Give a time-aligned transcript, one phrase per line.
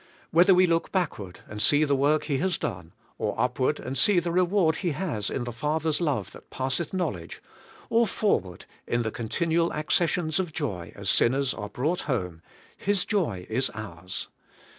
[0.31, 4.19] Whether we look backward and see the work He has done, or upward and see
[4.19, 7.39] the reward He has in the Father's love that passeth knowledge,
[7.87, 12.41] or forward in the continual accessions of joy as sinners are brought home.
[12.75, 14.29] His joy is ours.